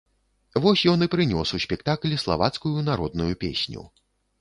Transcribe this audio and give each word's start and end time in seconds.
Вось 0.63 0.83
ён 0.93 0.99
і 1.07 1.09
прынёс 1.17 1.53
у 1.59 1.61
спектакль 1.67 2.19
славацкую 2.25 2.75
народную 2.91 3.33
песню. 3.45 3.91